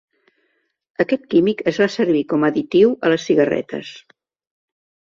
Aquest 1.05 1.27
químic 1.35 1.61
es 1.73 1.79
fa 1.83 1.89
servir 1.97 2.25
com 2.33 2.49
a 2.49 2.51
additiu 2.55 2.97
a 3.09 3.15
les 3.15 3.31
cigarretes. 3.31 3.97